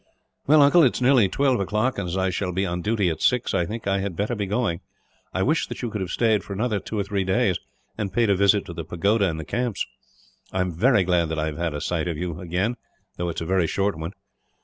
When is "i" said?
2.17-2.31, 3.53-3.67, 3.85-3.99, 5.31-5.43, 10.51-10.61, 11.37-11.45